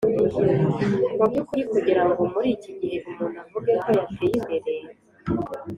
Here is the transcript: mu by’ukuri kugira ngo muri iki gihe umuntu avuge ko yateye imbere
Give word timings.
mu 1.17 1.25
by’ukuri 1.29 1.63
kugira 1.71 2.01
ngo 2.07 2.21
muri 2.33 2.49
iki 2.55 2.71
gihe 2.79 2.97
umuntu 3.09 3.37
avuge 3.43 3.71
ko 3.81 3.87
yateye 3.97 4.35
imbere 4.39 4.71